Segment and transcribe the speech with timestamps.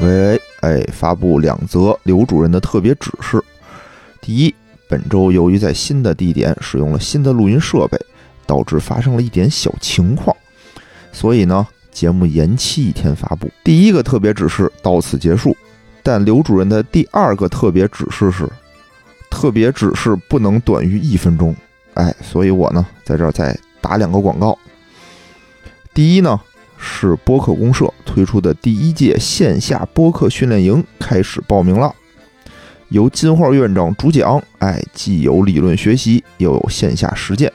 [0.00, 3.40] 喂，哎，发布两则刘主任的特别指示。
[4.20, 4.52] 第一，
[4.88, 7.96] 本周由于在新的地点使用了新的录音设备，
[8.46, 10.36] 导致发生了一点小情况，
[11.12, 13.48] 所以呢，节目延期一天发布。
[13.62, 15.56] 第一个特别指示到此结束，
[16.02, 18.48] 但刘主任的第二个特别指示是，
[19.30, 21.54] 特别指示不能短于一分钟。
[21.94, 24.58] 哎，所以我呢，在这儿再打两个广告。
[25.94, 26.40] 第一呢。
[26.84, 31.94] 是播客公社推出的第一届线下播客训练营开始报名了，
[32.88, 37.50] 由金花院长主讲，哎，既有理论学习，又有线下实践，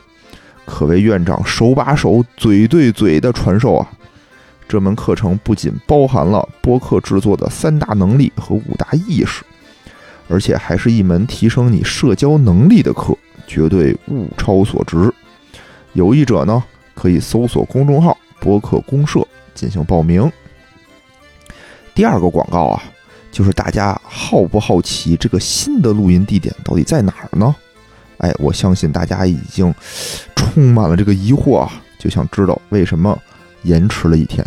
[0.65, 3.91] 可谓院长手把手、嘴对嘴的传授啊！
[4.65, 9.43] 这门课程不仅包含了播客制作的三大能力和五大意识，
[10.29, 13.13] 而且还是一门提升你社交能力的课，
[13.45, 15.13] 绝对物超所值。
[15.91, 16.63] 有意者呢，
[16.95, 18.17] 可以搜索公众号。
[18.39, 20.31] 播客公社进行报名。
[21.93, 22.83] 第二个广告啊，
[23.31, 27.55] 就是大家好不好奇这个新的录音地点到底在哪儿呢？
[28.19, 29.73] 哎，我相信大家已经
[30.35, 33.17] 充满了这个疑惑啊，就想知道为什么
[33.63, 34.45] 延迟了一天。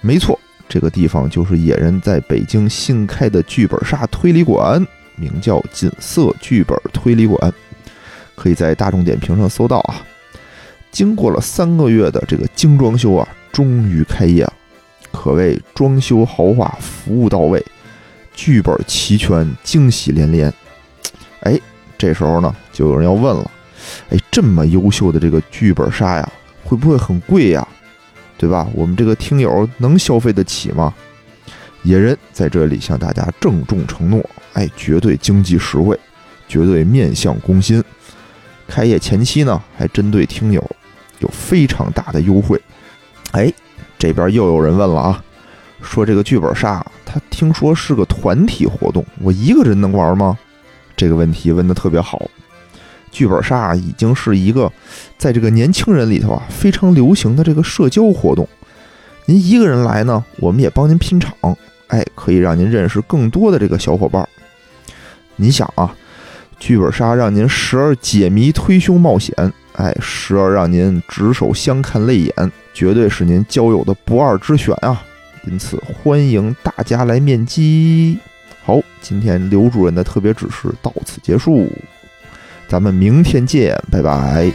[0.00, 4.84] 没错，这个地方就是野人在北京新开的剧本杀推理馆，
[5.16, 7.52] 名叫锦瑟剧本推理馆，
[8.34, 10.02] 可以在大众点评上搜到啊。
[10.94, 14.52] 经过了三个月的这个精装修啊，终于开业了，
[15.10, 17.60] 可谓装修豪华，服务到位，
[18.32, 20.54] 剧本齐全，惊喜连连。
[21.40, 21.58] 哎，
[21.98, 23.50] 这时候呢，就有人要问了，
[24.10, 27.66] 哎，这么优秀的这个剧本杀呀，会不会很贵呀？
[28.38, 28.68] 对吧？
[28.72, 30.94] 我们这个听友能消费得起吗？
[31.82, 35.98] 野人在这里向大家郑重承诺，哎，绝对经济实惠，
[36.46, 37.82] 绝对面向工薪。
[38.68, 40.64] 开业前期呢，还针对听友。
[41.24, 42.60] 有非常大的优惠，
[43.32, 43.52] 哎，
[43.98, 45.24] 这边又有人问了啊，
[45.82, 50.38] 说这个剧本杀，他听说是个团体活动，我一个人能玩吗？
[50.94, 52.30] 这个问题问的特别好。
[53.10, 54.70] 剧本杀已经是一个
[55.16, 58.46] 在这个年轻人里头啊非常流行的这个社交活动。
[59.26, 61.32] 您一个人来呢，我们也帮您拼场，
[61.88, 64.28] 哎，可以让您认识更多的这个小伙伴。
[65.36, 65.94] 你想啊，
[66.58, 69.32] 剧本杀让您时而解谜推凶冒险。
[69.74, 75.02] 哎，时而让您执手相看泪眼，绝对是您交友的不二之选啊！
[75.46, 78.18] 因此，欢迎大家来面基。
[78.64, 81.68] 好，今天刘主任的特别指示到此结束，
[82.68, 84.50] 咱们明天见，拜拜。